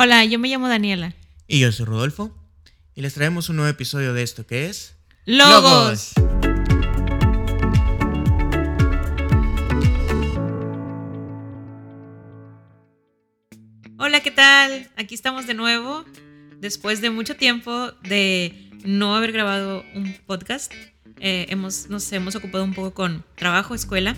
[0.00, 1.12] Hola, yo me llamo Daniela.
[1.48, 2.32] Y yo soy Rodolfo.
[2.94, 4.94] Y les traemos un nuevo episodio de esto que es...
[5.24, 6.12] Logos.
[13.98, 14.88] Hola, ¿qué tal?
[14.94, 16.04] Aquí estamos de nuevo.
[16.60, 20.72] Después de mucho tiempo de no haber grabado un podcast,
[21.18, 24.14] eh, hemos, nos hemos ocupado un poco con trabajo, escuela,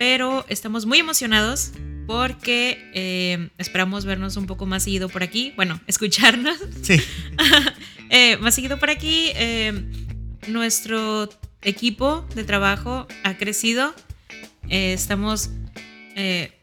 [0.00, 1.74] pero estamos muy emocionados
[2.06, 6.58] porque eh, esperamos vernos un poco más seguido por aquí, bueno, escucharnos.
[6.82, 6.96] Sí.
[8.12, 9.30] Eh, más seguido por aquí.
[10.48, 11.28] nuestro
[11.62, 13.94] equipo de trabajo ha crecido.
[14.68, 15.50] estamos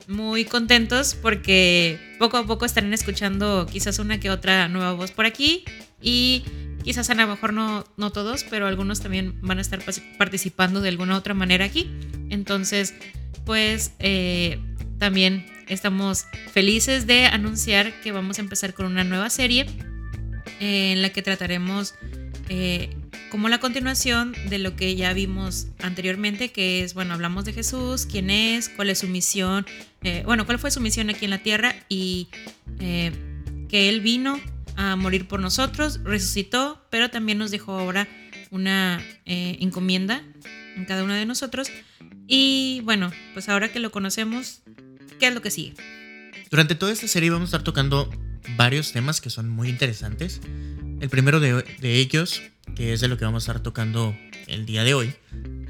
[0.09, 5.25] muy contentos porque poco a poco estarán escuchando quizás una que otra nueva voz por
[5.25, 5.63] aquí
[6.01, 6.43] y
[6.83, 9.81] quizás a lo mejor no, no todos, pero algunos también van a estar
[10.17, 11.91] participando de alguna otra manera aquí.
[12.29, 12.93] Entonces,
[13.45, 14.59] pues eh,
[14.97, 19.65] también estamos felices de anunciar que vamos a empezar con una nueva serie
[20.59, 21.95] eh, en la que trataremos
[22.49, 22.95] eh,
[23.29, 28.05] como la continuación de lo que ya vimos anteriormente, que es, bueno, hablamos de Jesús,
[28.05, 29.65] quién es, cuál es su misión,
[30.23, 32.29] bueno, cuál fue su misión aquí en la tierra y
[32.77, 34.39] que Él vino
[34.77, 38.07] a morir por nosotros, resucitó, pero también nos dejó ahora
[38.49, 40.23] una encomienda
[40.77, 41.69] en cada uno de nosotros.
[42.27, 44.61] Y bueno, pues ahora que lo conocemos,
[45.19, 45.73] ¿qué es lo que sigue?
[46.49, 48.09] Durante toda esta serie vamos a estar tocando
[48.55, 50.39] varios temas que son muy interesantes.
[50.99, 52.41] El primero de, ellos,
[52.75, 54.15] que es de lo que vamos a estar tocando
[54.47, 55.13] el día de hoy,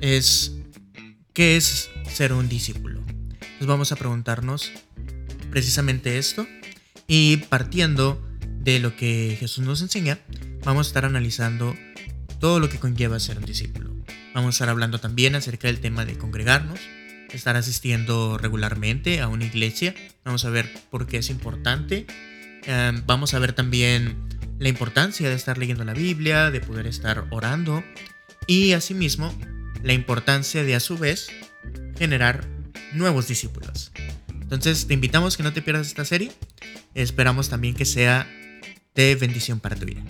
[0.02, 0.54] es
[1.34, 3.02] ¿qué es ser un discípulo?
[3.60, 4.72] Nos vamos a preguntarnos
[5.50, 6.48] precisamente esto
[7.08, 8.24] y partiendo
[8.60, 10.20] de lo que Jesús nos enseña,
[10.64, 11.76] vamos a estar analizando
[12.40, 13.96] todo lo que conlleva ser un discípulo.
[14.34, 16.80] Vamos a estar hablando también acerca del tema de congregarnos,
[17.32, 19.96] estar asistiendo regularmente a una iglesia.
[20.24, 22.06] Vamos a ver por qué es importante.
[22.66, 24.28] Em, vamos a ver también
[24.60, 27.84] la importancia de estar leyendo la Biblia, de poder estar orando
[28.48, 29.34] y asimismo
[29.84, 31.30] la importancia de a su vez
[31.98, 32.48] generar
[32.94, 33.92] nuevos discípulos.
[34.42, 36.32] Entonces te invitamos que no te pierdas esta serie.
[36.94, 38.28] Esperamos también que sea
[38.96, 40.04] de bendición para tu vida.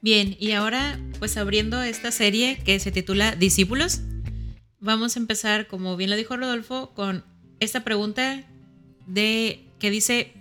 [0.00, 4.02] Bien, y ahora pues abriendo esta serie que se titula Discípulos,
[4.80, 7.24] vamos a empezar, como bien lo dijo Rodolfo, con
[7.60, 8.44] esta pregunta
[9.06, 10.34] de que dice,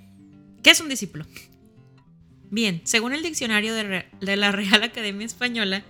[0.64, 1.26] ¿qué es un discípulo?
[2.50, 5.84] Bien, según el diccionario de, la Real Academia Española,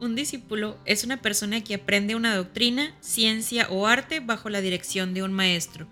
[0.00, 5.14] un discípulo es una persona que aprende una doctrina, ciencia o arte bajo la dirección
[5.14, 5.86] de un maestro.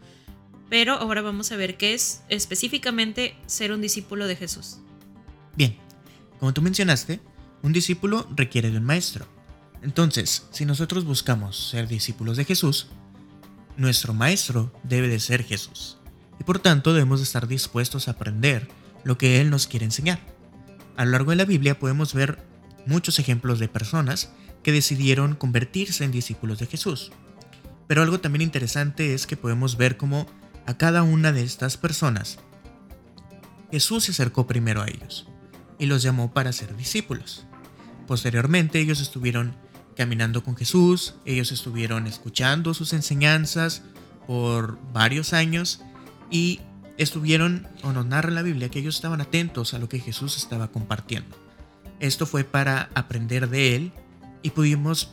[0.69, 4.79] Pero ahora vamos a ver qué es específicamente ser un discípulo de Jesús.
[5.57, 5.77] Bien,
[6.39, 7.21] como tú mencionaste,
[7.63, 9.27] un discípulo requiere de un maestro.
[9.83, 12.89] Entonces, si nosotros buscamos ser discípulos de Jesús,
[13.77, 15.99] nuestro maestro debe de ser Jesús.
[16.39, 18.69] Y por tanto debemos estar dispuestos a aprender
[19.05, 20.21] lo que Él nos quiere enseñar.
[20.97, 22.45] A lo largo de la Biblia podemos ver
[22.87, 24.33] muchos ejemplos de personas
[24.63, 27.13] que decidieron convertirse en discípulos de Jesús.
[27.87, 30.27] Pero algo también interesante es que podemos ver cómo
[30.67, 32.39] a cada una de estas personas
[33.71, 35.27] Jesús se acercó primero a ellos
[35.79, 37.47] y los llamó para ser discípulos.
[38.07, 39.57] Posteriormente ellos estuvieron
[40.01, 43.83] caminando con Jesús, ellos estuvieron escuchando sus enseñanzas
[44.27, 45.83] por varios años
[46.31, 46.61] y
[46.97, 50.69] estuvieron, o nos narra la Biblia, que ellos estaban atentos a lo que Jesús estaba
[50.69, 51.37] compartiendo.
[51.99, 53.93] Esto fue para aprender de él
[54.41, 55.11] y pudimos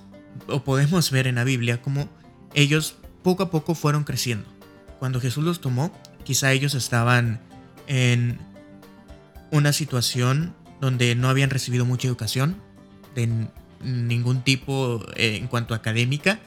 [0.47, 2.07] o podemos ver en la Biblia cómo
[2.53, 4.47] ellos poco a poco fueron creciendo.
[4.99, 5.91] Cuando Jesús los tomó,
[6.23, 7.41] quizá ellos estaban
[7.87, 8.39] en
[9.51, 12.55] una situación donde no habían recibido mucha educación
[13.81, 16.39] ningún tipo eh, en cuanto académica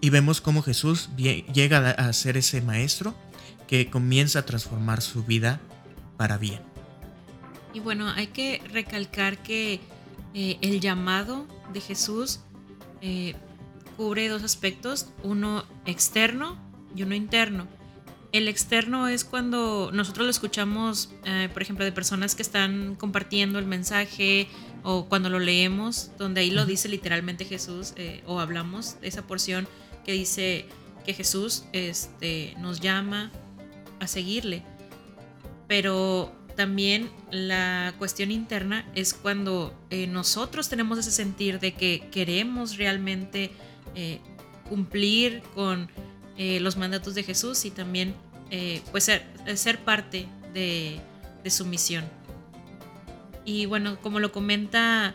[0.00, 3.14] y vemos cómo Jesús llega a ser ese maestro
[3.66, 5.60] que comienza a transformar su vida
[6.16, 6.60] para bien.
[7.74, 9.80] Y bueno, hay que recalcar que
[10.34, 12.40] eh, el llamado de Jesús
[13.02, 13.34] eh,
[13.96, 16.56] cubre dos aspectos, uno externo
[16.96, 17.68] y uno interno.
[18.32, 21.12] El externo es cuando nosotros lo escuchamos,
[21.52, 24.46] por ejemplo, de personas que están compartiendo el mensaje
[24.82, 29.22] o cuando lo leemos, donde ahí lo dice literalmente Jesús, eh, o hablamos de esa
[29.22, 29.68] porción
[30.04, 30.66] que dice
[31.04, 33.30] que Jesús este, nos llama
[34.00, 34.62] a seguirle.
[35.68, 42.76] Pero también la cuestión interna es cuando eh, nosotros tenemos ese sentir de que queremos
[42.76, 43.50] realmente
[44.70, 45.90] cumplir con
[46.38, 48.14] eh, los mandatos de Jesús y también
[48.50, 51.00] eh, pues ser, ser parte de,
[51.50, 52.04] su misión.
[53.44, 55.14] Y bueno, como lo comenta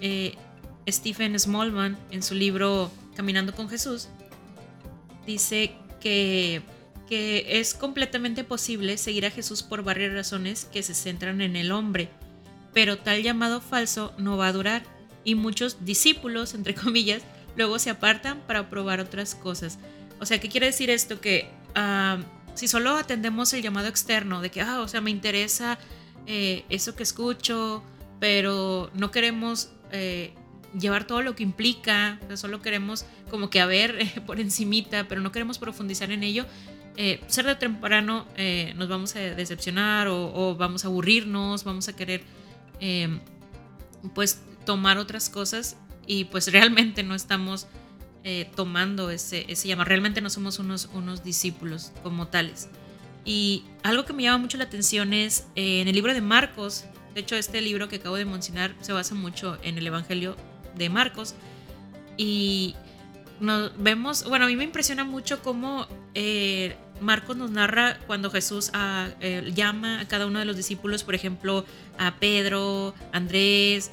[0.00, 0.34] eh,
[0.88, 4.08] Stephen Smallman en su libro Caminando con Jesús,
[5.26, 6.62] dice que
[7.08, 11.72] que es completamente posible seguir a Jesús por varias razones que se centran en el
[11.72, 12.08] hombre,
[12.72, 14.82] pero tal llamado falso no va a durar
[15.22, 17.22] y muchos discípulos, entre comillas,
[17.56, 19.78] luego se apartan para probar otras cosas.
[20.20, 21.20] O sea, ¿qué quiere decir esto?
[21.20, 22.18] Que ah,
[22.54, 25.78] si solo atendemos el llamado externo de que, ah, o sea, me interesa
[26.26, 27.82] eh, eso que escucho,
[28.18, 30.32] pero no queremos eh,
[30.78, 35.32] llevar todo lo que implica, solo queremos como que a ver por encimita, pero no
[35.32, 36.46] queremos profundizar en ello,
[36.96, 38.26] eh, ser de temprano
[38.76, 42.22] nos vamos a decepcionar o, vamos a aburrirnos, vamos a querer
[44.14, 45.76] pues tomar otras cosas
[46.06, 47.66] y pues realmente no estamos
[48.54, 52.68] tomando ese, ese llamado, realmente no somos unos discípulos como tales.
[53.24, 56.84] Y algo que me llama mucho la atención es eh, en el libro de Marcos,
[57.14, 60.36] de hecho este libro que acabo de mencionar se basa mucho en el Evangelio
[60.76, 61.34] de Marcos,
[62.16, 62.74] y
[63.40, 68.70] nos vemos, bueno, a mí me impresiona mucho cómo eh, Marcos nos narra cuando Jesús
[68.74, 71.64] ah, eh, llama a cada uno de los discípulos, por ejemplo,
[71.98, 73.90] a Pedro, Andrés,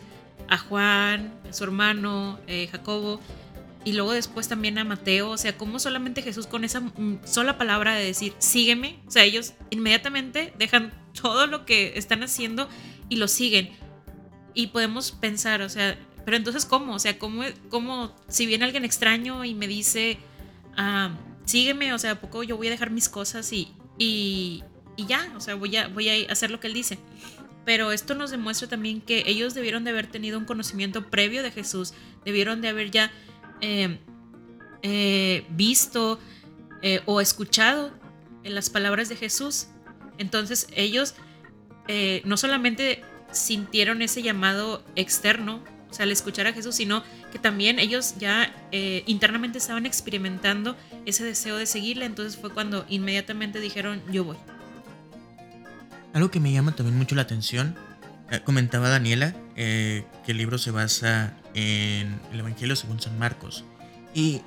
[0.50, 2.40] a Juan, a su hermano,
[2.72, 3.22] Jacobo,
[3.84, 7.58] y luego después también a Mateo, o sea, como solamente Jesús con esa mm, sola
[7.58, 12.70] palabra de decir, sígueme, o sea, ellos inmediatamente dejan todo lo que están haciendo
[13.10, 13.72] y lo siguen.
[14.54, 16.94] Y podemos pensar, o sea, pero entonces ¿cómo?
[16.94, 20.20] O sea, ¿cómo, cómo si viene alguien extraño y me dice,
[20.78, 24.64] ah, sígueme, o sea, ¿a poco yo voy a dejar mis cosas y, y,
[24.96, 25.32] y ya?
[25.36, 27.00] O sea, voy a, voy a hacer lo que él dice.
[27.66, 31.52] Pero esto nos demuestra también que ellos debieron de haber tenido un conocimiento previo de
[31.52, 31.94] Jesús,
[32.26, 33.12] debieron de haber ya
[33.62, 34.00] eh,
[34.82, 36.20] eh, visto
[36.82, 37.92] eh, o escuchado
[38.44, 39.68] en las palabras de Jesús.
[40.18, 41.16] Entonces ellos
[42.24, 43.04] no solamente
[43.34, 47.04] sintieron ese llamado externo, o sea, al escuchar a Jesús, sino
[47.34, 48.56] que también ellos ya
[49.06, 52.06] internamente estaban experimentando ese deseo de seguirle.
[52.06, 54.38] Entonces fue cuando inmediatamente dijeron, yo voy.
[56.14, 57.76] Algo que me llama también mucho la atención,
[58.46, 63.64] comentaba Daniela, que el libro se basa en el Evangelio según San Marcos.
[64.14, 64.42] Y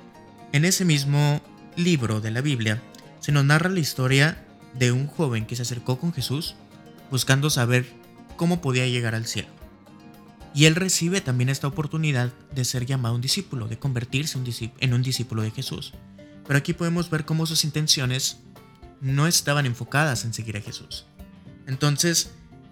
[0.51, 1.41] en ese mismo
[1.75, 2.81] libro de la Biblia
[3.19, 4.43] se nos narra la historia
[4.73, 6.55] de un joven que se acercó con Jesús
[7.11, 7.85] buscando saber
[8.37, 9.49] cómo podía llegar al cielo.
[10.53, 14.39] Y él recibe también esta oportunidad de ser llamado un discípulo, de convertirse
[14.79, 15.93] en un discípulo de Jesús.
[16.47, 18.39] Pero aquí podemos ver cómo sus intenciones
[19.01, 21.05] no estaban enfocadas en seguir a Jesús.
[21.67, 22.31] Entonces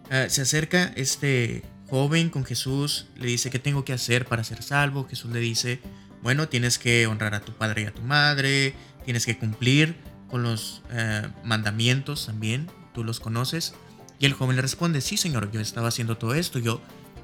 [0.09, 4.63] eh, se acerca este joven con Jesús, le dice, ¿qué tengo que hacer para ser
[4.63, 5.07] salvo?
[5.07, 5.79] Jesús le dice,
[6.23, 8.73] bueno, tienes que honrar a tu padre y a tu madre,
[9.05, 9.95] tienes que cumplir
[10.27, 13.75] con los eh, mandamientos también, tú los conoces.
[14.17, 16.81] Y el joven le responde, sí señor, yo estaba haciendo todo esto, yo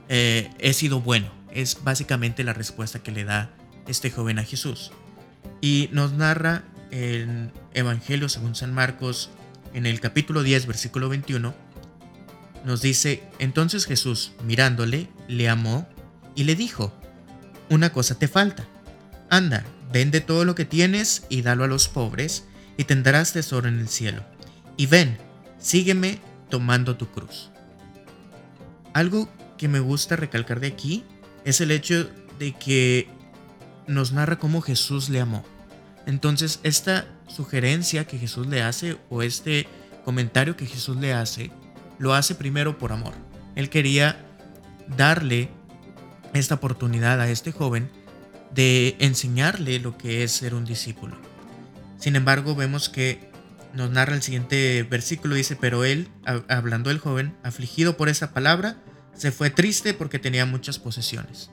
[0.08, 1.32] eh, he sido bueno.
[1.50, 3.50] Es básicamente la respuesta que le da
[3.88, 4.92] este joven a Jesús.
[5.62, 9.32] Y nos narra el Evangelio según San Marcos
[9.74, 11.56] en el capítulo 10, versículo 21,
[12.66, 15.88] nos dice, entonces Jesús, mirándole, le amó
[16.36, 16.94] y le dijo,
[17.70, 18.68] una cosa te falta.
[19.30, 22.46] Anda, vende todo lo que tienes y dalo a los pobres,
[22.78, 24.24] y tendrás tesoro en el cielo.
[24.78, 25.18] Y ven,
[25.60, 26.20] sígueme
[26.50, 27.50] tomando tu cruz.
[28.94, 31.04] Algo que me gusta recalcar de aquí
[31.44, 32.10] es el hecho
[32.40, 33.10] de que
[33.88, 35.44] nos narra cómo Jesús le amó.
[36.06, 39.68] Entonces, esta sugerencia que Jesús le hace o este
[40.06, 41.52] comentario que Jesús le hace
[42.00, 43.14] lo hace primero por amor.
[43.56, 44.26] Él quería
[44.98, 45.50] darle
[46.34, 47.92] esta oportunidad a este joven
[48.54, 51.18] de enseñarle lo que es ser un discípulo.
[51.98, 53.30] Sin embargo, vemos que
[53.74, 56.10] nos narra el siguiente versículo, dice, pero él,
[56.48, 58.82] hablando el joven, afligido por esa palabra,
[59.14, 61.52] se fue triste porque tenía muchas posesiones.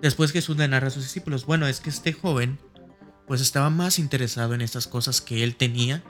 [0.00, 2.58] Después Jesús le narra a sus discípulos, bueno, es que este joven
[3.26, 6.02] pues estaba más interesado en estas cosas que él tenía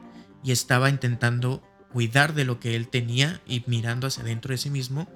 [0.42, 1.62] y estaba intentando
[1.92, 5.08] cuidar de lo que él tenía y mirando hacia adentro de sí mismo,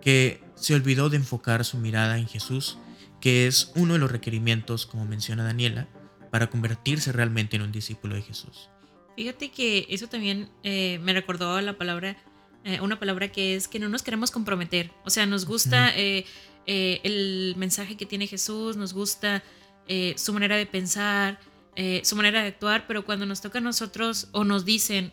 [0.00, 2.78] que se olvidó de enfocar su mirada en Jesús,
[3.20, 5.88] que es uno de los requerimientos, como menciona Daniela,
[6.30, 8.68] para convertirse realmente en un discípulo de Jesús.
[9.16, 12.16] Fíjate que eso también eh, me recordó la palabra,
[12.64, 14.90] eh, una palabra que es que no nos queremos comprometer.
[15.04, 16.24] O sea, nos gusta eh,
[16.66, 19.42] el mensaje que tiene Jesús, nos gusta
[20.16, 21.38] su manera de pensar,
[22.02, 25.12] su manera de actuar, pero cuando nos toca a nosotros o nos dicen,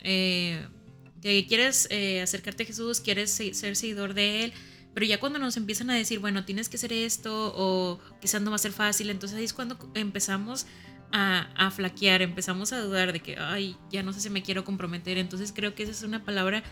[1.22, 4.54] que quieres eh, acercarte a Jesús, quieres ser seguidor de Él,
[4.94, 8.52] pero ya cuando nos empiezan a decir, bueno, tienes que hacer esto o quizás no
[8.52, 10.66] va a ser fácil, entonces ahí es cuando empezamos
[11.12, 15.18] a, flaquear, empezamos a dudar de que, ay, ya no sé si me quiero comprometer,
[15.18, 16.64] entonces creo que esa es una palabra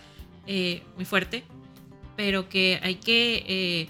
[0.45, 1.43] eh, muy fuerte,
[2.15, 3.89] pero que hay que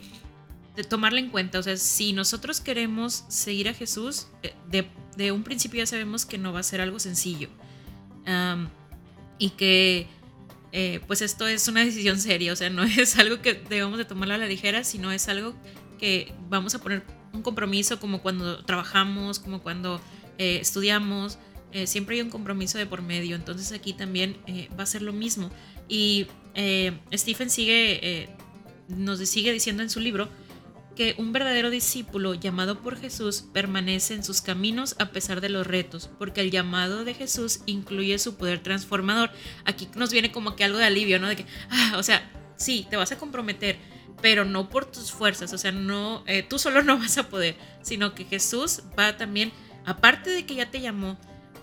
[0.77, 4.27] eh, tomarla en cuenta, o sea, si nosotros queremos seguir a Jesús,
[4.69, 7.49] de, un principio ya sabemos que no va a ser algo sencillo
[9.39, 10.07] y que
[10.71, 14.05] eh, pues esto es una decisión seria, o sea, no es algo que debamos de
[14.05, 15.55] tomarlo a la ligera, sino es algo
[15.99, 20.01] que vamos a poner un compromiso como cuando trabajamos, como cuando
[20.37, 21.39] eh, estudiamos,
[21.71, 24.37] eh, siempre hay un compromiso de por medio, entonces aquí también
[24.77, 25.49] va a ser lo mismo.
[25.89, 26.27] Y
[27.13, 28.29] Stephen sigue,
[28.87, 30.29] nos sigue diciendo en su libro,
[30.97, 35.67] que un verdadero discípulo llamado por Jesús permanece en sus caminos a pesar de los
[35.67, 39.29] retos, porque el llamado de Jesús incluye su poder transformador.
[39.63, 41.27] Aquí nos viene como que algo de alivio, ¿no?
[41.27, 43.77] De que, ah, o sea, sí, te vas a comprometer,
[44.23, 47.55] pero no por tus fuerzas, o sea, no, eh, tú solo no vas a poder,
[47.83, 49.51] sino que Jesús va también,
[49.85, 51.19] aparte de que ya te llamó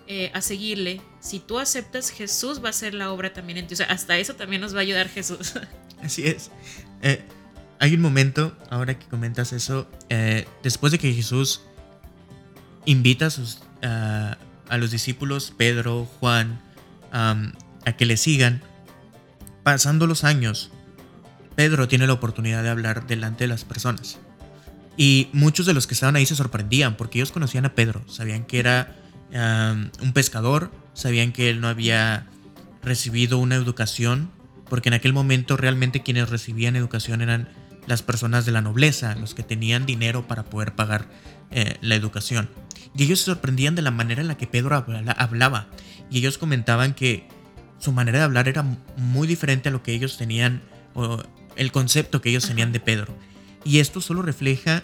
[0.07, 3.73] eh, a seguirle, si tú aceptas, Jesús va a hacer la obra también en ti,
[3.73, 5.55] o sea, hasta eso también nos va a ayudar Jesús.
[6.01, 6.51] Así es.
[7.01, 7.21] Eh,
[7.79, 11.61] hay un momento, ahora que comentas eso, eh, después de que Jesús
[12.85, 14.37] invita a, sus, a
[14.77, 16.61] los discípulos, Pedro, Juan,
[17.11, 18.61] a que le sigan,
[19.63, 20.71] pasando los años,
[21.55, 24.19] Pedro tiene la oportunidad de hablar delante de las personas.
[24.97, 28.45] Y muchos de los que estaban ahí se sorprendían porque ellos conocían a Pedro, sabían
[28.45, 28.95] que era
[29.33, 32.27] un pescador, sabían que él no había
[32.83, 34.31] recibido una educación,
[34.69, 37.49] porque en aquel momento realmente quienes recibían educación eran
[37.87, 41.07] las personas de la nobleza, los que tenían dinero para poder pagar
[41.51, 42.49] eh, la educación.
[42.95, 45.67] Y ellos se sorprendían de la manera en la que Pedro hablaba.
[46.09, 47.27] Y ellos comentaban que
[47.79, 48.63] su manera de hablar era
[48.97, 50.61] muy diferente a lo que ellos tenían,
[50.93, 51.21] o
[51.55, 53.15] el concepto que ellos tenían de Pedro.
[53.63, 54.83] Y esto solo refleja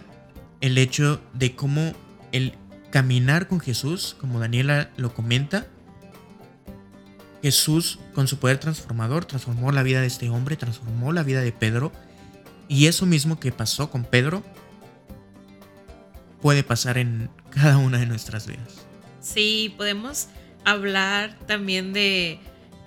[0.60, 1.94] el hecho de cómo
[2.32, 2.54] el
[2.92, 5.68] caminar con Jesús, como Daniela lo comenta,
[7.42, 11.52] Jesús con su poder transformador transformó la vida de este hombre, transformó la vida de
[11.52, 11.92] Pedro
[12.72, 14.42] y eso mismo que pasó con Pedro
[16.42, 18.88] puede pasar en cada una de nuestras vidas.
[19.20, 20.30] Sí, podemos
[20.64, 22.40] hablar también de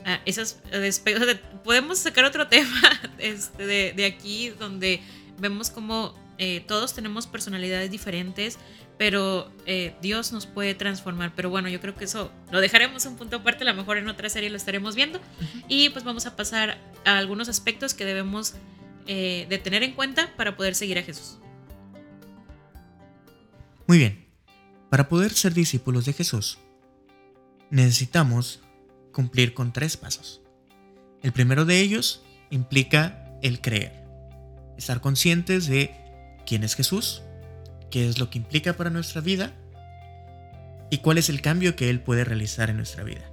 [0.07, 2.81] uh, esas de, podemos sacar otro tema
[3.19, 5.03] este, de, aquí donde
[5.39, 8.59] vemos como eh, todos tenemos personalidades diferentes,
[8.97, 11.35] pero eh, Dios nos puede transformar.
[11.37, 14.09] Pero bueno, yo creo que eso lo dejaremos un punto aparte, a lo mejor en
[14.09, 15.21] otra serie lo estaremos viendo.
[15.69, 18.55] Y pues vamos a pasar a algunos aspectos que debemos
[19.07, 21.39] eh, de tener en cuenta para poder seguir a Jesús.
[23.87, 24.27] Muy bien,
[24.91, 26.59] para poder ser discípulos de Jesús,
[27.71, 28.63] necesitamos
[29.13, 30.41] cumplir con tres pasos.
[31.23, 33.93] El primero de ellos implica el creer,
[34.79, 35.95] estar conscientes de
[36.47, 37.23] quién es Jesús,
[37.91, 39.53] qué es lo que implica para nuestra vida
[40.91, 43.31] y cuál es el cambio que Él puede realizar en nuestra vida.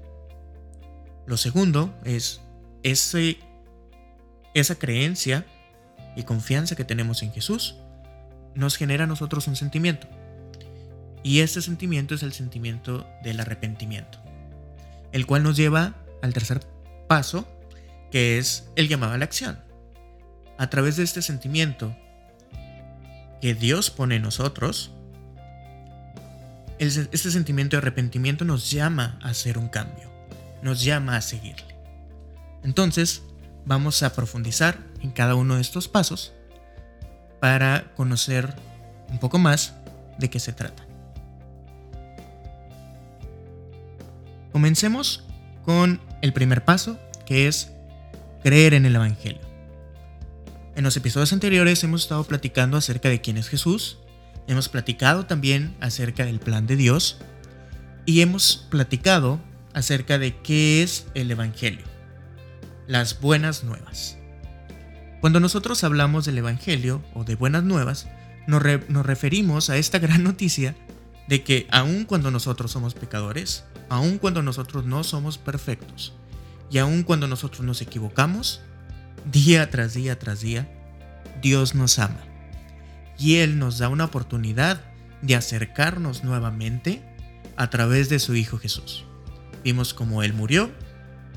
[1.25, 2.41] Lo segundo es
[2.83, 5.45] esa creencia
[6.15, 7.75] y confianza que tenemos en Jesús
[8.55, 10.07] nos genera a nosotros un sentimiento.
[11.23, 14.19] Y este sentimiento es el sentimiento del arrepentimiento,
[15.11, 16.61] el cual nos lleva al tercer
[17.07, 17.47] paso,
[18.11, 19.59] que es el llamado a la acción.
[20.57, 21.95] A través de este sentimiento
[23.39, 24.91] que Dios pone en nosotros,
[26.79, 30.11] este sentimiento de arrepentimiento nos llama a hacer un cambio,
[30.63, 31.75] nos llama a seguirle.
[32.63, 33.23] Entonces,
[33.65, 36.33] vamos a profundizar en cada uno de estos pasos
[37.39, 38.55] para conocer
[39.09, 39.75] un poco más
[40.17, 40.85] de qué se trata.
[44.51, 45.23] Comencemos
[45.63, 47.71] con el primer paso, que es
[48.43, 49.41] creer en el Evangelio.
[50.75, 53.99] En los episodios anteriores hemos estado platicando acerca de quién es Jesús,
[54.47, 57.17] hemos platicado también acerca del plan de Dios
[58.05, 59.39] y hemos platicado
[59.73, 61.91] acerca de qué es el Evangelio
[62.91, 64.17] las buenas nuevas.
[65.21, 68.07] Cuando nosotros hablamos del Evangelio o de buenas nuevas,
[68.47, 70.75] nos, referimos a esta gran noticia
[71.27, 76.13] de que aun cuando nosotros somos pecadores, aun cuando nosotros no somos perfectos,
[76.69, 78.61] y aun cuando nosotros nos equivocamos,
[79.31, 80.69] día tras día tras día,
[81.41, 82.19] Dios nos ama.
[83.17, 84.81] Y Él nos da una oportunidad
[85.21, 87.01] de acercarnos nuevamente
[87.55, 89.05] a través de su Hijo Jesús.
[89.63, 90.71] Vimos cómo Él murió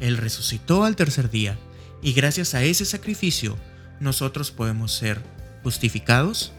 [0.01, 1.59] él resucitó al tercer día
[2.03, 3.57] y gracias a ese sacrificio
[4.01, 5.21] nosotros podemos ser
[5.63, 6.53] justificados,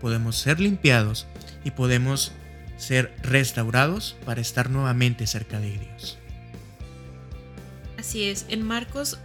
[0.00, 1.26] podemos ser limpiados
[1.64, 2.32] y podemos
[2.76, 6.18] ser restaurados para estar nuevamente cerca de Dios.
[7.98, 9.18] Así es, en Marcos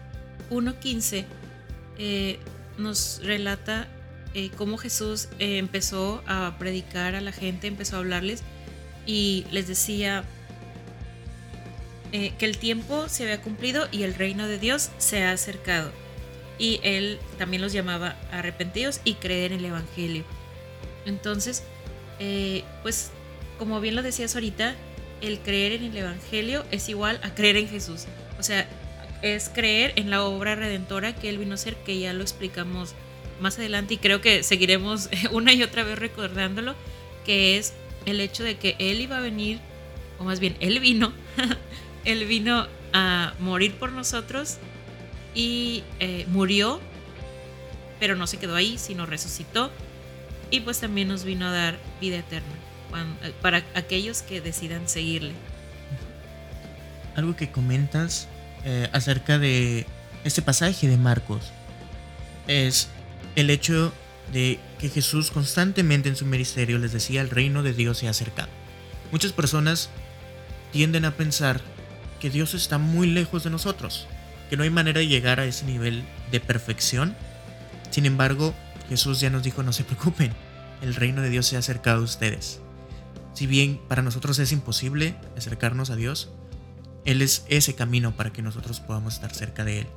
[0.51, 1.25] 1.15
[1.97, 2.39] eh,
[2.77, 3.87] nos relata
[4.33, 8.43] eh, cómo Jesús eh, empezó a predicar a la gente, empezó a hablarles
[9.07, 10.23] y les decía,
[12.13, 15.91] eh, que el tiempo se había cumplido y el reino de Dios se ha acercado.
[16.59, 20.23] Y él también los llamaba arrepentidos y creer en el Evangelio.
[21.05, 21.63] Entonces,
[22.19, 23.11] eh, pues
[23.57, 24.75] como bien lo decías ahorita,
[25.21, 28.05] el creer en el Evangelio es igual a creer en Jesús.
[28.39, 28.67] O sea,
[29.21, 32.93] es creer en la obra redentora que Él vino a hacer, que ya lo explicamos
[33.39, 36.75] más adelante y creo que seguiremos una y otra vez recordándolo,
[37.25, 37.73] que es
[38.05, 39.59] el hecho de que Él iba a venir,
[40.19, 41.13] o más bien, Él vino,
[42.05, 44.57] Él vino a morir por nosotros
[45.37, 46.81] y eh, murió,
[47.99, 49.71] pero no se quedó ahí, sino resucitó
[50.49, 52.55] y pues también nos vino a dar vida eterna
[53.21, 55.33] eh, para aquellos que decidan seguirle.
[57.15, 58.27] Algo que comentas
[58.65, 59.85] eh, acerca de
[60.23, 61.51] este pasaje de Marcos
[62.47, 62.89] es
[63.35, 63.93] el hecho
[64.33, 68.09] de que Jesús constantemente en su ministerio les decía el reino de Dios se ha
[68.09, 68.49] acercado.
[69.11, 69.91] Muchas personas
[70.71, 71.61] tienden a pensar
[72.19, 74.07] que Dios está muy lejos de nosotros,
[74.49, 77.15] que no hay manera de llegar a ese nivel de perfección.
[77.89, 78.53] Sin embargo,
[78.89, 80.33] Jesús ya nos dijo, no se preocupen,
[80.81, 82.61] el reino de Dios se ha acercado a ustedes.
[83.33, 86.29] Si bien para nosotros es imposible acercarnos a Dios,
[87.05, 89.87] Él es ese camino para que nosotros podamos estar cerca de Él.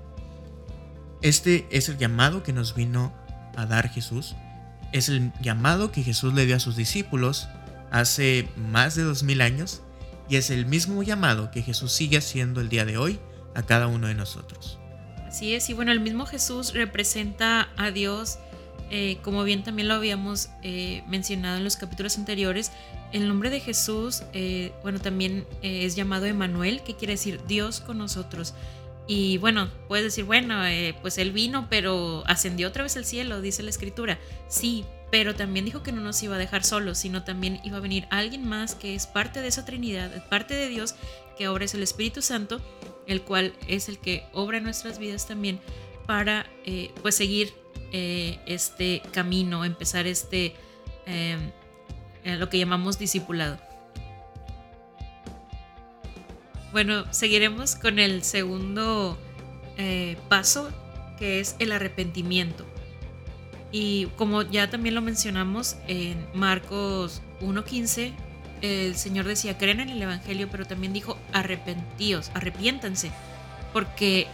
[1.22, 3.14] Este es el llamado que nos vino
[3.56, 4.34] a dar Jesús.
[4.92, 7.48] Es el llamado que Jesús le dio a sus discípulos
[7.90, 9.82] hace más de dos mil años
[10.28, 13.20] y es el mismo llamado que Jesús sigue haciendo el día de hoy
[13.54, 14.78] a cada uno de nosotros.
[15.26, 18.38] Así es, y bueno, el mismo Jesús representa a Dios,
[18.90, 22.72] eh, como bien también lo habíamos eh, mencionado en los capítulos anteriores,
[23.12, 27.98] el nombre de Jesús, eh, bueno, también es llamado Emanuel, que quiere decir Dios con
[27.98, 28.54] nosotros.
[29.06, 30.62] Y bueno, puedes decir, bueno,
[31.02, 34.20] pues él vino, pero ascendió otra vez al cielo, dice la escritura.
[34.48, 37.80] Sí, pero también dijo que no nos iba a dejar solos, sino también iba a
[37.80, 40.94] venir alguien más que es parte de esa Trinidad, parte de Dios,
[41.36, 42.60] que ahora es el Espíritu Santo,
[43.10, 45.60] el cual es el que obra en nuestras vidas también
[46.06, 47.52] para eh, pues seguir
[47.92, 50.54] eh, este camino, empezar este,
[51.06, 51.50] em,
[52.22, 53.58] eh, lo que llamamos discipulado.
[56.70, 59.18] Bueno, seguiremos con el segundo
[60.28, 60.70] paso,
[61.18, 62.66] que es el arrepentimiento.
[63.72, 68.12] Y como ya también lo mencionamos en Marcos 1.15,
[68.62, 73.10] el Señor decía, creen en el Evangelio, pero también dijo, arrepentíos, arrepiéntanse,
[73.72, 74.26] porque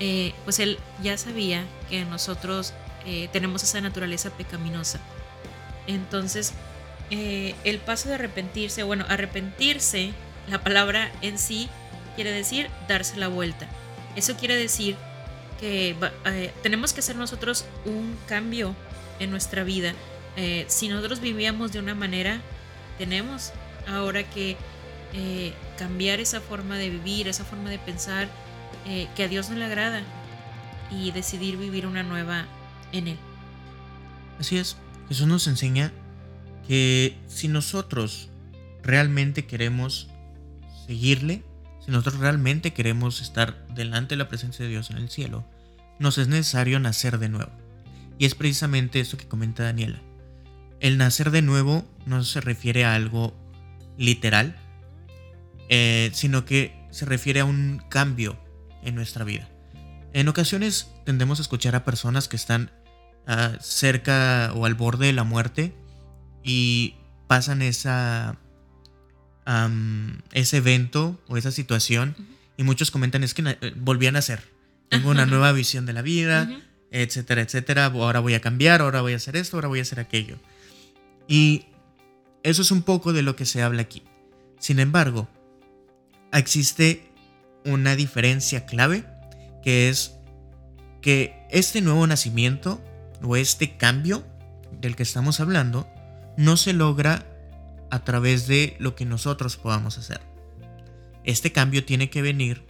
[0.00, 2.72] eh, pues Él ya sabía que nosotros
[3.06, 4.98] eh, tenemos esa naturaleza pecaminosa.
[5.86, 6.54] Entonces,
[7.10, 10.12] eh, el paso de arrepentirse, bueno, arrepentirse,
[10.48, 11.68] la palabra en sí
[12.16, 13.68] quiere decir darse la vuelta.
[14.16, 14.96] Eso quiere decir
[15.60, 15.94] que
[16.62, 18.74] tenemos que hacer nosotros un cambio
[19.18, 19.94] en nuestra vida.
[20.66, 22.40] Si nosotros vivíamos de una manera,
[23.00, 23.54] tenemos
[23.88, 24.58] ahora que
[25.14, 28.28] eh, cambiar esa forma de vivir, esa forma de pensar
[29.14, 30.02] que a Dios no le agrada
[30.90, 32.46] y decidir vivir una nueva
[32.92, 33.16] en Él.
[34.38, 34.76] Así es,
[35.08, 35.92] Jesús nos enseña
[36.66, 38.28] que si nosotros
[38.82, 40.08] realmente queremos
[40.86, 41.42] seguirle,
[41.84, 45.46] si nosotros realmente queremos estar delante de la presencia de Dios en el cielo,
[45.98, 47.52] nos es necesario nacer de nuevo.
[48.18, 50.02] Y es precisamente eso que comenta Daniela.
[50.80, 53.36] El nacer de nuevo no se refiere a algo
[53.98, 54.56] literal,
[55.68, 58.38] eh, sino que se refiere a un cambio
[58.82, 59.48] en nuestra vida.
[60.12, 62.70] En ocasiones tendemos a escuchar a personas que están
[63.26, 65.74] ah, cerca o al borde de la muerte
[66.42, 66.94] y
[67.28, 68.38] pasan esa
[70.32, 72.14] ese evento o esa situación
[72.56, 74.42] y muchos comentan es que eh, volvían a nacer.
[74.88, 76.48] Tengo una nueva visión de la vida,
[76.90, 77.86] etcétera, etcétera.
[77.86, 80.36] Ahora voy a cambiar, ahora voy a hacer esto, ahora voy a hacer aquello.
[81.30, 81.66] Y
[82.42, 84.02] eso es un poco de lo que se habla aquí.
[84.58, 85.28] Sin embargo,
[86.32, 87.08] existe
[87.64, 89.04] una diferencia clave
[89.62, 90.16] que es
[91.00, 92.82] que este nuevo nacimiento
[93.22, 94.24] o este cambio
[94.80, 95.86] del que estamos hablando
[96.36, 97.24] no se logra
[97.92, 100.20] a través de lo que nosotros podamos hacer.
[101.22, 102.66] Este cambio tiene que venir,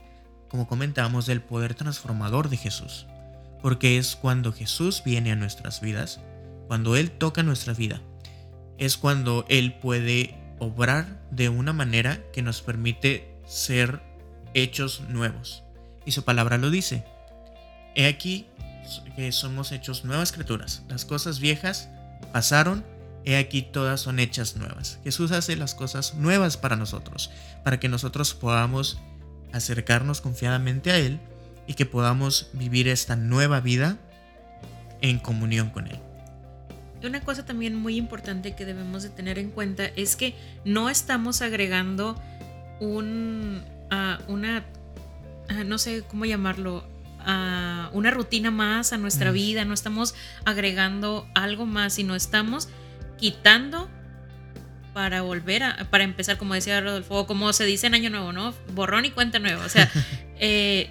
[0.48, 3.06] como comentábamos, del poder transformador de Jesús,
[3.62, 6.20] porque es cuando Jesús viene a nuestras vidas,
[6.68, 8.02] cuando Él toca nuestra vida,
[8.80, 14.00] es cuando Él puede obrar de una manera que nos permite ser
[14.54, 15.62] hechos nuevos.
[16.04, 17.04] Y su palabra lo dice.
[17.94, 18.46] He aquí
[19.14, 20.82] que somos hechos nuevas criaturas.
[20.88, 21.88] Las cosas viejas
[22.32, 22.84] pasaron
[23.24, 24.98] he aquí todas son hechas nuevas.
[25.04, 27.30] Jesús hace las cosas nuevas para nosotros,
[27.62, 28.98] para que nosotros podamos
[29.52, 31.20] acercarnos confiadamente a Él
[31.66, 33.98] y que podamos vivir esta nueva vida
[35.02, 36.00] en comunión con Él.
[37.02, 40.34] Una cosa también muy importante que debemos de tener en cuenta es que
[40.64, 42.20] no estamos agregando
[42.80, 43.62] un,
[44.28, 44.64] una,
[45.64, 46.84] no sé cómo llamarlo,
[47.92, 49.34] una rutina más a nuestra mm.
[49.34, 52.68] vida, no estamos agregando algo más, sino estamos
[53.18, 53.88] quitando
[54.92, 58.54] para volver a, para empezar, como decía Rodolfo, como se dice en Año Nuevo, ¿no?
[58.74, 59.64] Borrón y cuenta nueva.
[59.64, 59.90] O sea,
[60.38, 60.90] eh,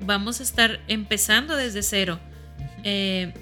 [0.00, 2.18] vamos a estar empezando desde cero
[2.84, 3.32] eh,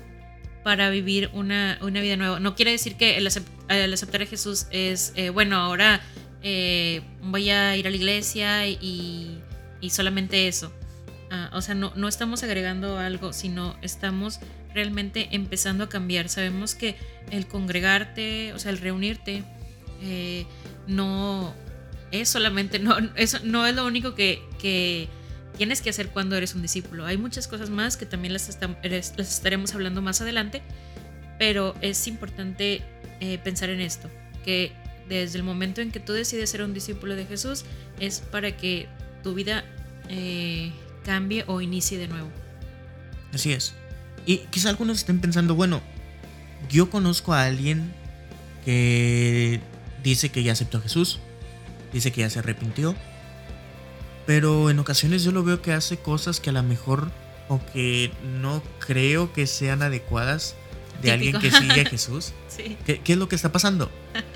[0.67, 2.41] para vivir una, vida nueva.
[2.41, 6.01] No quiere decir que el, aceptar a Jesús es, eh, bueno, ahora
[6.43, 9.41] eh, voy a ir a la iglesia y,
[9.89, 10.73] solamente eso.
[11.31, 14.41] Ah, o sea, no, no estamos agregando algo, sino estamos
[14.75, 16.29] realmente empezando a cambiar.
[16.29, 16.97] Sabemos que
[17.31, 19.45] el congregarte, o sea, el reunirte,
[20.89, 21.55] no
[22.11, 25.09] es solamente, no, eso no es lo único que, que
[25.57, 27.07] tienes que hacer cuando eres un discípulo.
[27.07, 30.63] Hay muchas cosas más que también las, las estaremos hablando más adelante,
[31.39, 32.83] pero es importante
[33.21, 34.11] eh, pensar en esto,
[34.45, 34.73] que
[35.09, 37.65] desde el momento en que tú decides ser un discípulo de Jesús
[38.01, 38.89] es para que
[39.23, 39.65] tu vida
[40.09, 40.73] eh,
[41.05, 42.29] cambie o inicie de nuevo.
[43.33, 43.75] Así es.
[44.25, 45.81] Y quizá algunos estén pensando, bueno,
[46.69, 47.93] yo conozco a alguien
[48.65, 49.61] que
[50.03, 51.21] dice que ya aceptó a Jesús,
[51.93, 52.97] dice que ya se arrepintió,
[54.27, 57.11] pero en ocasiones yo lo veo que hace cosas que a lo mejor
[57.49, 58.11] o que
[58.41, 60.57] no creo que sean adecuadas
[61.01, 62.33] de alguien que sigue a Jesús.
[62.85, 63.91] ¿Qué, es lo que está pasando?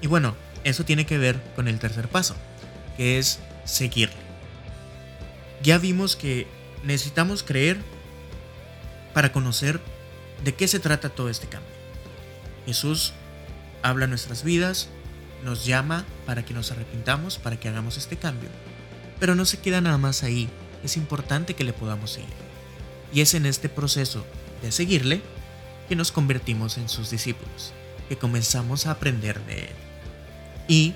[0.00, 2.36] Y bueno, eso tiene que ver con el tercer paso,
[2.98, 4.14] que es seguirle.
[5.62, 6.46] Ya vimos que
[6.82, 7.78] necesitamos creer
[9.14, 9.80] para conocer
[10.44, 11.72] de qué se trata todo este cambio.
[12.66, 13.14] Jesús
[13.82, 14.90] habla nuestras vidas,
[15.42, 18.50] nos llama para que nos arrepintamos, para que hagamos este cambio.
[19.24, 20.50] Pero no se queda nada más ahí,
[20.84, 22.28] es importante que le podamos seguir.
[23.10, 24.22] Y es en este proceso
[24.60, 25.22] de seguirle
[25.88, 27.72] que nos convertimos en sus discípulos,
[28.10, 29.76] que comenzamos a aprender de él.
[30.68, 30.92] Y,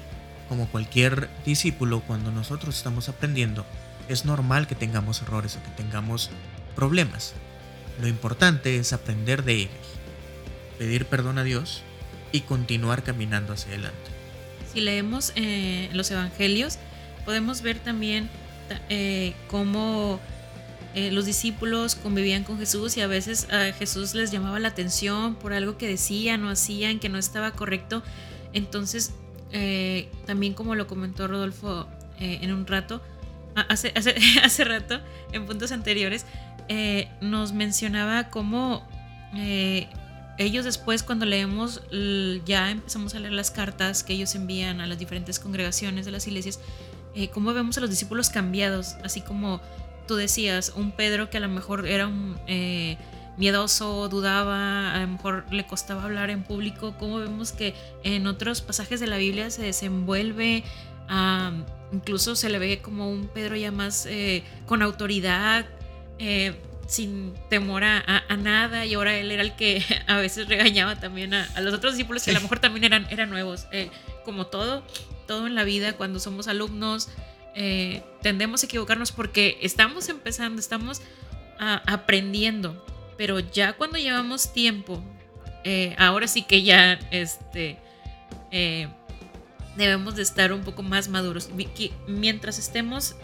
[0.47, 3.65] como cualquier discípulo, cuando nosotros estamos aprendiendo,
[4.11, 6.29] es normal que tengamos errores o que tengamos
[6.77, 7.33] problemas.
[7.99, 9.87] Lo importante es aprender de ellos,
[10.77, 11.81] pedir perdón a Dios
[12.31, 14.11] y continuar caminando hacia adelante.
[14.71, 16.79] Si leemos eh, los evangelios,
[17.25, 18.29] podemos ver también
[18.89, 20.21] eh, cómo
[20.95, 25.35] eh, los discípulos convivían con Jesús y a veces a Jesús les llamaba la atención
[25.37, 28.03] por algo que decían o hacían que no estaba correcto.
[28.53, 29.13] Entonces,
[29.53, 31.87] eh, también como lo comentó Rodolfo
[32.21, 33.01] en un rato,
[33.55, 35.01] hace, hace, hace, rato,
[35.33, 36.27] en puntos anteriores,
[37.21, 38.85] nos mencionaba cómo
[40.39, 41.83] ellos después cuando leemos,
[42.45, 46.27] ya empezamos a leer las cartas que ellos envían a las diferentes congregaciones de las
[46.27, 46.59] iglesias,
[47.19, 49.61] eh, cómo vemos a los discípulos cambiados, así como
[50.07, 52.97] tú decías, un Pedro que a lo mejor era un, eh,
[53.37, 58.61] miedoso, dudaba, a lo mejor le costaba hablar en público, cómo vemos que en otros
[58.61, 60.63] pasajes de la Biblia se desenvuelve,
[61.93, 65.67] incluso se le ve como un Pedro ya más eh, con autoridad,
[66.87, 71.49] sin temor a, nada, y ahora él era el que a veces regañaba también a,
[71.63, 73.67] los otros discípulos que a lo mejor también eran, eran nuevos,
[74.25, 74.85] como todo
[75.29, 77.09] todo en la vida, cuando somos alumnos,
[77.55, 81.01] eh, tendemos a equivocarnos porque estamos empezando, estamos
[81.61, 82.85] ah, aprendiendo,
[83.17, 85.01] pero ya cuando llevamos tiempo,
[85.63, 87.77] eh, ahora sí que ya este,
[88.51, 88.89] eh,
[89.77, 91.51] debemos de estar un poco más maduros.
[92.09, 93.15] Mientras estemos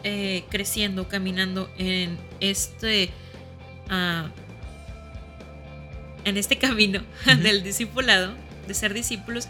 [0.51, 3.11] creciendo, caminando en este...
[3.88, 4.31] Ah,
[6.25, 7.03] en este camino
[7.43, 8.33] del discipulado,
[8.67, 9.49] de ser discípulos,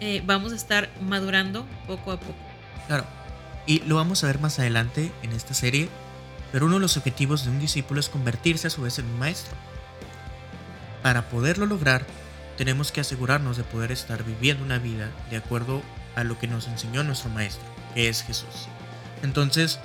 [0.00, 2.34] eh, vamos a estar madurando poco a poco.
[2.86, 3.04] Claro,
[3.66, 5.88] y lo vamos a ver más adelante en esta serie,
[6.52, 9.18] pero uno de los objetivos de un discípulo es convertirse a su vez en un
[9.18, 9.54] maestro.
[11.02, 12.04] Para poderlo lograr,
[12.56, 15.82] tenemos que asegurarnos de poder estar viviendo una vida de acuerdo
[16.16, 18.68] a lo que nos enseñó nuestro maestro, que es Jesús.
[19.22, 19.78] Entonces,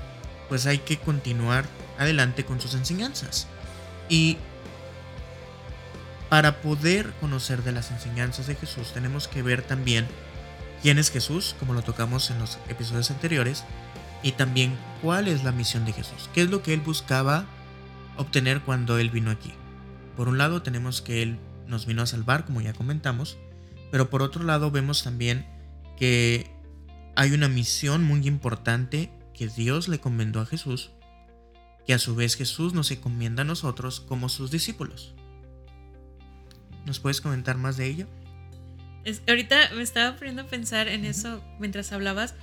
[0.49, 1.65] pues hay que continuar
[1.97, 3.47] adelante con sus enseñanzas.
[4.10, 4.38] Y
[6.30, 10.08] para poder conocer de las enseñanzas de Jesús tenemos que ver también
[10.82, 13.64] quién es Jesús, como lo tocamos en los episodios anteriores,
[14.24, 17.46] y también cuál es la misión de Jesús, qué es lo que él buscaba
[18.18, 19.54] obtener cuando él vino aquí.
[20.16, 23.38] Por un lado tenemos que él nos vino a salvar, como ya comentamos,
[23.92, 25.46] pero por otro lado vemos también
[25.98, 26.52] que
[27.16, 30.92] hay una misión muy importante que Dios le encomendó a Jesús,
[31.86, 35.14] que a su vez Jesús nos encomienda a nosotros como sus discípulos.
[36.86, 38.08] ¿Nos puedes comentar más de ello?
[39.28, 42.34] ahorita me estaba poniendo a pensar en eso mientras hablabas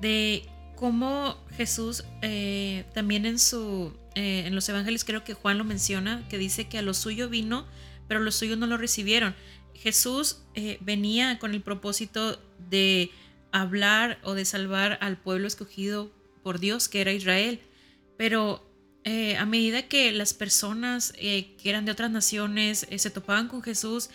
[0.00, 0.44] de
[0.76, 6.26] cómo Jesús eh, también en su eh, en los evangelios creo que Juan lo menciona
[6.28, 7.66] que dice que a lo suyo vino
[8.08, 9.36] pero los suyos no lo recibieron
[9.74, 13.10] Jesús eh, venía con el propósito de
[13.52, 16.10] hablar o de salvar al pueblo escogido
[16.42, 17.60] por Dios que era Israel
[18.16, 18.68] pero
[19.04, 23.48] eh, a medida que las personas eh, que eran de otras naciones eh, se topaban
[23.48, 24.10] con Jesús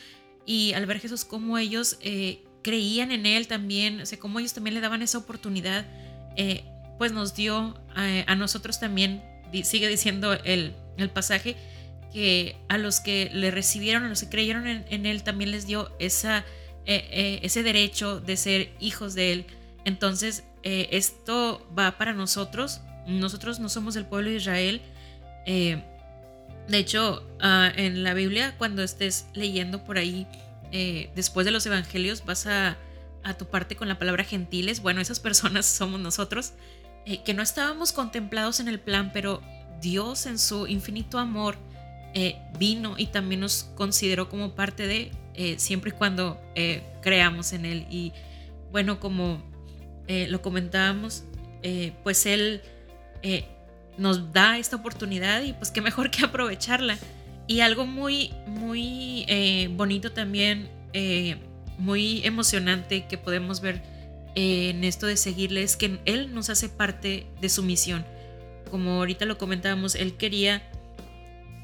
[0.45, 1.97] y al ver Jesús como ellos
[2.61, 5.87] creían en Él también, o sea, como ellos también le daban esa oportunidad,
[6.99, 9.23] pues nos dio a nosotros también
[9.63, 10.75] sigue diciendo el,
[11.15, 11.55] pasaje,
[12.13, 15.91] que a los que le recibieron, a los que creyeron en, Él, también les dio
[15.97, 16.45] esa,
[16.85, 19.45] ese derecho de ser hijos de Él.
[19.83, 22.81] Entonces, esto va para nosotros.
[23.07, 24.81] Nosotros no somos el pueblo de Israel.
[25.45, 30.27] de hecho, ah, en la Biblia, cuando estés leyendo por ahí,
[31.15, 32.77] después de los evangelios, vas a,
[33.23, 34.81] a toparte con la palabra gentiles.
[34.81, 36.53] Bueno, esas personas somos nosotros.
[37.05, 39.41] Eh, que no estábamos contemplados en el plan, pero
[39.79, 41.55] Dios en su infinito amor
[42.15, 46.41] eh, vino y también nos consideró como parte de, eh, siempre y cuando
[47.01, 47.85] creamos en Él.
[47.91, 48.11] Y
[48.71, 49.43] bueno, como
[50.07, 51.23] lo comentábamos,
[52.03, 52.61] pues Él
[53.97, 56.97] nos da esta oportunidad y pues qué mejor que aprovecharla.
[57.47, 59.25] Y algo muy, muy
[59.75, 60.69] bonito también,
[61.77, 63.81] muy emocionante que podemos ver
[64.35, 68.05] en esto de seguirle es que Él nos hace parte de su misión.
[68.69, 70.61] Como ahorita lo comentábamos, Él quería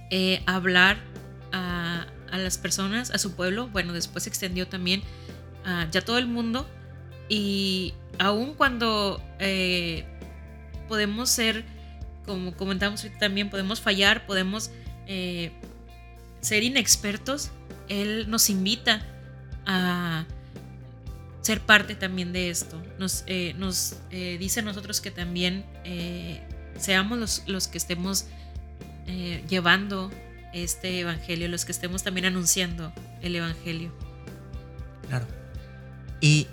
[0.09, 0.97] eh, hablar
[1.51, 3.67] a, las personas, a su pueblo.
[3.67, 5.03] Bueno, después extendió también
[5.65, 6.65] a ya todo el mundo.
[7.27, 10.05] Y aun cuando eh,
[10.91, 11.63] podemos ser,
[12.25, 14.71] como comentamos también, podemos fallar, podemos
[15.07, 15.53] eh,
[16.41, 17.49] ser inexpertos,
[17.87, 19.01] Él nos invita
[19.65, 20.25] a
[21.43, 22.83] ser parte también de esto.
[22.99, 25.63] Nos, eh, nos eh, dice a nosotros que también
[26.77, 28.25] seamos los, los, que estemos
[29.47, 30.11] llevando
[30.51, 33.93] este evangelio, los que estemos también anunciando el evangelio.
[35.07, 35.25] Claro.
[36.19, 36.47] Y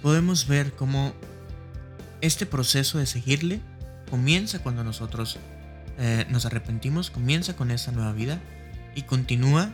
[0.00, 1.12] podemos ver cómo
[2.24, 3.60] este proceso de seguirle
[4.10, 5.38] comienza cuando nosotros
[6.28, 8.40] nos arrepentimos, comienza con esa nueva vida
[8.96, 9.70] y continúa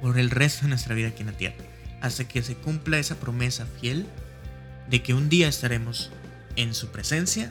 [0.00, 1.56] por el resto de nuestra vida aquí en la tierra
[2.00, 4.06] hasta que se cumpla esa promesa fiel
[4.90, 6.10] de que un día estaremos
[6.56, 7.50] en su presencia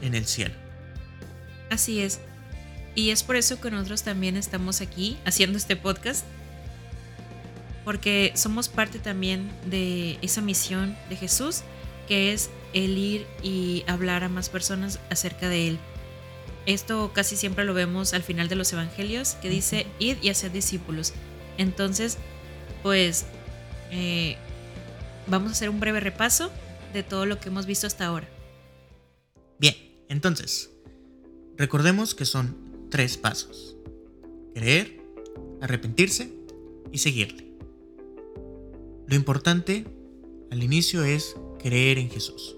[0.00, 0.54] en el cielo.
[1.70, 2.20] Así es.
[2.94, 6.24] Y es por eso que nosotros también estamos aquí haciendo este podcast,
[7.84, 11.62] porque somos parte también de esa misión de Jesús,
[12.08, 15.78] que es el ir y hablar a más personas acerca de Él.
[16.66, 20.52] Esto casi siempre lo vemos al final de los evangelios, que dice, id y hacer
[20.52, 21.12] discípulos.
[21.58, 22.18] Entonces,
[22.82, 23.26] pues
[23.90, 24.36] eh,
[25.26, 26.50] vamos a hacer un breve repaso
[26.92, 28.28] de todo lo que hemos visto hasta ahora.
[29.58, 29.74] Bien,
[30.08, 30.70] entonces,
[31.56, 33.76] recordemos que son tres pasos.
[34.54, 35.00] Creer,
[35.60, 36.32] arrepentirse
[36.92, 37.52] y seguirle.
[39.06, 39.84] Lo importante
[40.50, 42.56] al inicio es creer en Jesús.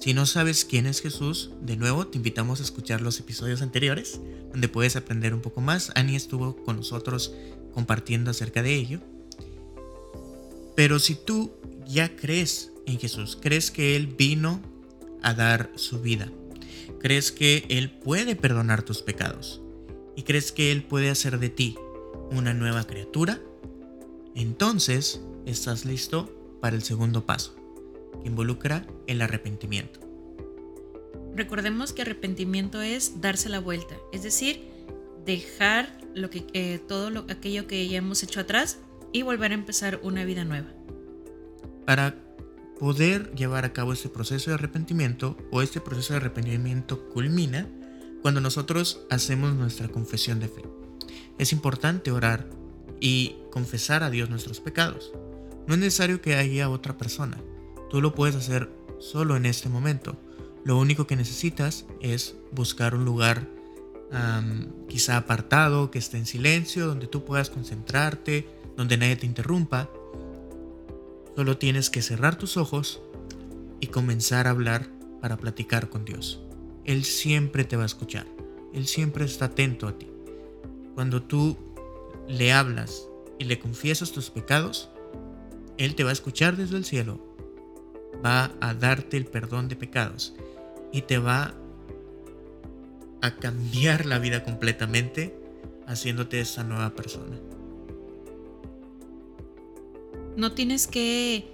[0.00, 4.18] Si no sabes quién es Jesús, de nuevo te invitamos a escuchar los episodios anteriores,
[4.50, 5.92] donde puedes aprender un poco más.
[5.94, 7.34] Annie estuvo con nosotros
[7.74, 9.00] compartiendo acerca de ello.
[10.74, 11.52] Pero si tú
[11.86, 14.62] ya crees en Jesús, crees que Él vino
[15.22, 16.32] a dar su vida,
[16.98, 19.60] crees que Él puede perdonar tus pecados
[20.16, 21.76] y crees que Él puede hacer de ti
[22.30, 23.38] una nueva criatura,
[24.34, 27.54] entonces estás listo para el segundo paso,
[28.22, 30.00] que involucra el arrepentimiento.
[31.34, 34.68] Recordemos que arrepentimiento es darse la vuelta, es decir,
[35.24, 38.78] dejar lo que, eh, todo lo, aquello que ya hemos hecho atrás
[39.12, 40.68] y volver a empezar una vida nueva.
[41.86, 42.16] Para
[42.78, 47.68] poder llevar a cabo este proceso de arrepentimiento o este proceso de arrepentimiento culmina
[48.22, 50.62] cuando nosotros hacemos nuestra confesión de fe.
[51.38, 52.48] Es importante orar
[53.00, 55.12] y confesar a Dios nuestros pecados.
[55.66, 57.38] No es necesario que haya otra persona.
[57.90, 60.16] Tú lo puedes hacer solo en este momento.
[60.64, 63.48] Lo único que necesitas es buscar un lugar
[64.88, 69.88] quizá apartado, que esté en silencio, donde tú puedas concentrarte, donde nadie te interrumpa.
[71.36, 73.00] Solo tienes que cerrar tus ojos
[73.80, 74.88] y comenzar a hablar
[75.20, 76.40] para platicar con Dios.
[76.84, 78.26] Él siempre te va a escuchar.
[78.74, 80.08] Él siempre está atento a ti.
[80.94, 81.56] Cuando tú
[82.28, 84.90] le hablas y le confiesas tus pecados,
[85.78, 87.29] Él te va a escuchar desde el cielo,
[88.24, 90.34] va a darte el perdón de pecados
[90.92, 91.54] y te va
[93.22, 95.36] a cambiar la vida completamente
[95.86, 97.38] haciéndote esa nueva persona.
[100.36, 101.44] No tienes que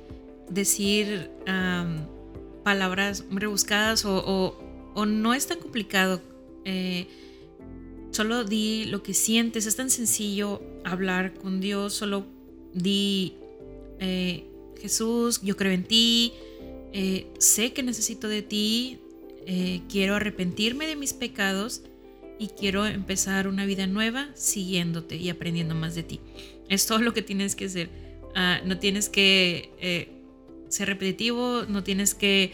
[0.49, 1.31] decir
[2.63, 4.59] palabras rebuscadas o,
[5.07, 6.21] no es tan complicado.
[6.65, 7.07] Eh,
[8.11, 9.67] solo di lo que sientes.
[9.67, 11.95] Es tan sencillo hablar con Dios.
[11.95, 12.27] Solo
[12.75, 13.35] di,
[13.99, 14.47] eh,
[14.81, 16.33] Jesús, yo creo en ti.
[16.99, 18.99] Eh, sé que necesito de ti.
[19.89, 21.83] quiero arrepentirme de mis pecados
[22.39, 26.21] y quiero empezar una vida nueva siguiéndote y aprendiendo más de ti.
[26.69, 27.91] Es todo lo que tienes que hacer.
[28.35, 30.09] Ah, no tienes que eh,
[30.69, 32.53] ser repetitivo, no tienes que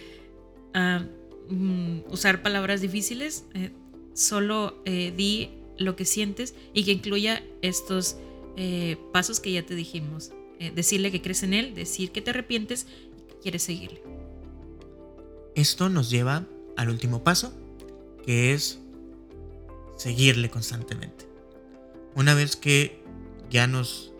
[0.74, 1.06] ah,
[1.48, 3.44] mm, usar palabras difíciles.
[3.54, 3.70] Eh,
[4.14, 8.16] solo eh, di lo que sientes y que incluya estos
[8.56, 10.32] eh, pasos que ya te dijimos.
[10.58, 12.86] Eh, decirle que crees en Él, decir que te arrepientes
[13.18, 14.00] y que quieres seguirle.
[15.54, 17.52] Esto nos lleva al último paso,
[18.24, 18.78] que es
[19.96, 21.28] seguirle constantemente.
[22.14, 23.02] Una vez que
[23.50, 24.12] ya nos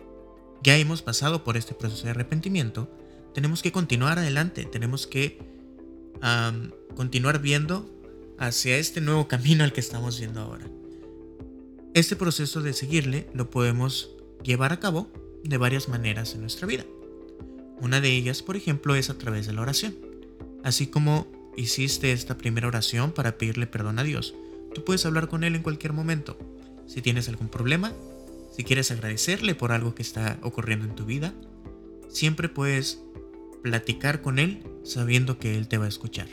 [0.63, 2.89] ya hemos pasado por este proceso de arrepentimiento,
[3.33, 5.39] tenemos que continuar adelante, tenemos que
[6.95, 7.89] continuar viendo
[8.37, 10.65] hacia este nuevo camino al que estamos viendo ahora.
[11.93, 15.11] Este proceso de seguirle lo podemos llevar a cabo
[15.43, 16.85] de varias maneras en nuestra vida.
[17.81, 19.95] Una de ellas, por ejemplo, es a través de la oración.
[20.63, 24.33] Así como hiciste esta primera oración para pedirle perdón a Dios,
[24.73, 26.37] tú puedes hablar con Él en cualquier momento.
[26.87, 27.93] Si tienes algún problema,
[28.55, 31.33] si quieres agradecerle por algo que está ocurriendo en tu vida,
[32.07, 33.01] siempre puedes
[33.61, 36.27] platicar con Él sabiendo que Él te va a escuchar.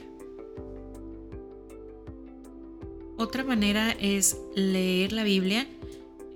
[3.17, 5.69] Otra manera es leer la Biblia.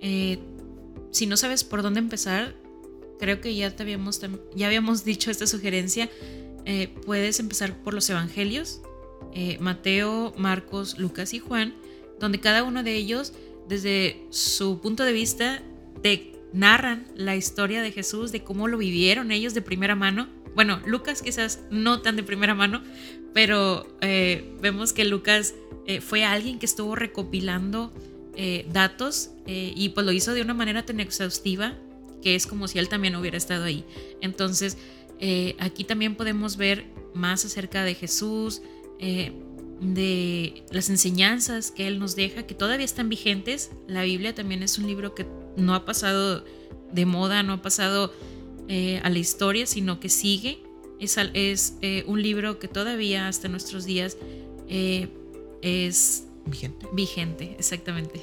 [0.01, 0.39] Eh,
[1.13, 2.55] si no sabes por dónde empezar,
[3.19, 4.21] creo que ya, te habíamos,
[4.55, 6.11] ya habíamos dicho esta sugerencia.
[6.67, 8.81] Eh, puedes empezar por los evangelios,
[9.35, 11.75] eh, Mateo, Marcos, Lucas y Juan,
[12.19, 13.33] donde cada uno de ellos,
[13.69, 15.63] desde su punto de vista,
[16.03, 20.29] te narran la historia de Jesús, de cómo lo vivieron ellos de primera mano.
[20.55, 22.83] Bueno, Lucas quizás no tan de primera mano,
[23.33, 25.55] pero eh, vemos que Lucas
[26.01, 27.93] fue alguien que estuvo recopilando
[28.73, 31.75] datos y pues lo hizo de una manera tan exhaustiva
[32.25, 33.85] que es como si él también hubiera estado ahí.
[34.23, 34.79] Entonces,
[35.21, 38.63] eh, aquí también podemos ver más acerca de Jesús,
[38.99, 39.33] eh,
[39.81, 43.71] de las enseñanzas que Él nos deja, que todavía están vigentes.
[43.87, 46.45] La Biblia también es un libro que no ha pasado
[46.93, 48.13] de moda, no ha pasado
[48.69, 50.63] eh, a la historia, sino que sigue.
[51.01, 51.75] Es, es
[52.07, 54.17] un libro que todavía hasta nuestros días
[54.69, 56.87] es vigente.
[56.93, 58.21] Vigente, exactamente.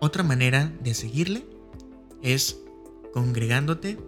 [0.00, 1.44] Otra manera de seguirle
[2.22, 2.58] es
[3.12, 3.98] congregándote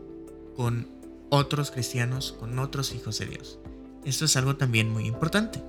[0.56, 0.97] con
[1.30, 3.58] otros cristianos, con otros hijos de Dios.
[4.04, 5.62] Esto es algo también muy importante.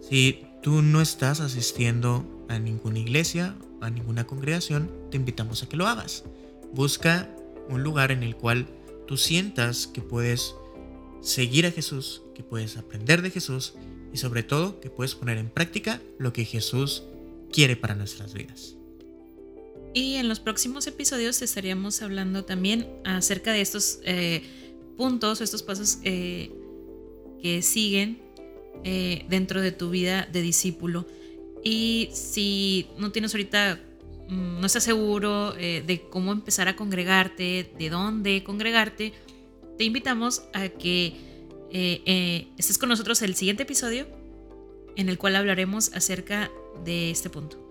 [0.00, 5.76] Si tú no estás asistiendo a ninguna iglesia, a ninguna congregación, te invitamos a que
[5.76, 6.24] lo hagas.
[6.72, 7.28] Busca
[7.68, 8.66] un lugar en el cual
[9.06, 10.54] tú sientas que puedes
[11.20, 13.74] seguir a Jesús, que puedes aprender de Jesús
[14.12, 17.04] y sobre todo que puedes poner en práctica lo que Jesús
[17.52, 18.76] quiere para nuestras vidas.
[19.94, 24.42] Y en los próximos episodios estaríamos hablando también acerca de estos eh,
[24.98, 26.50] puntos, estos pasos eh,
[27.40, 28.20] que siguen
[28.84, 31.06] eh, dentro de tu vida de discípulo.
[31.64, 33.80] Y si no tienes ahorita,
[34.28, 39.14] mm, no estás seguro eh, de cómo empezar a congregarte, de dónde congregarte,
[39.78, 41.16] te invitamos a que
[41.70, 44.06] estés con nosotros el siguiente episodio
[44.96, 46.50] en el cual hablaremos acerca
[46.84, 47.62] de este punto.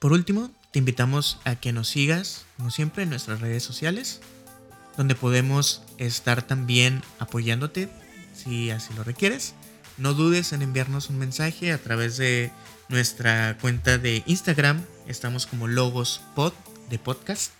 [0.00, 4.20] Por último, te invitamos a que nos sigas, como siempre, en nuestras redes sociales
[4.96, 7.88] donde podemos estar también apoyándote
[8.34, 9.54] si así lo requieres.
[9.98, 12.50] No dudes en enviarnos un mensaje a través de
[12.88, 14.84] nuestra cuenta de Instagram.
[15.06, 16.52] Estamos como Logos Pod
[16.88, 17.52] de podcast.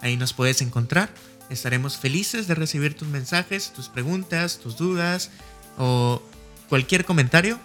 [0.00, 1.10] Ahí nos puedes encontrar.
[1.48, 5.30] Estaremos felices de recibir tus mensajes, tus preguntas, tus dudas
[5.78, 6.20] o
[6.68, 7.58] cualquier comentario.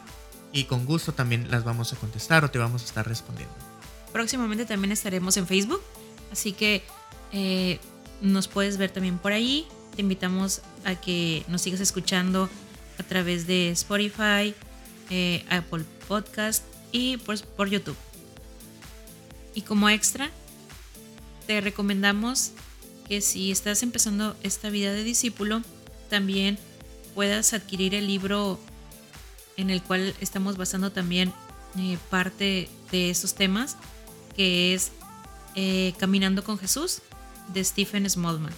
[0.53, 3.53] Y con gusto también las vamos a contestar o te vamos a estar respondiendo.
[4.11, 5.81] Próximamente también estaremos en Facebook.
[6.31, 6.83] Así que
[7.31, 7.79] eh,
[8.21, 9.67] nos puedes ver también por ahí.
[9.95, 12.49] Te invitamos a que nos sigas escuchando
[12.97, 14.53] a través de Spotify,
[15.09, 17.97] eh, Apple Podcast y por, por YouTube.
[19.53, 20.29] Y como extra,
[21.47, 22.51] te recomendamos
[23.07, 25.61] que si estás empezando esta vida de discípulo,
[26.09, 26.57] también
[27.13, 28.59] puedas adquirir el libro
[29.57, 31.33] en el cual estamos basando también
[31.77, 33.77] eh, parte de esos temas,
[34.35, 34.91] que es
[35.55, 37.01] eh, Caminando con Jesús,
[37.53, 38.53] de Stephen Smallman.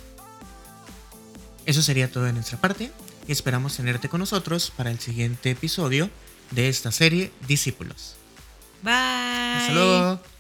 [1.66, 2.92] Eso sería todo de nuestra parte
[3.28, 6.10] y esperamos tenerte con nosotros para el siguiente episodio
[6.52, 8.16] de esta serie Discípulos.
[8.82, 8.94] Bye.
[8.94, 10.33] Hasta luego.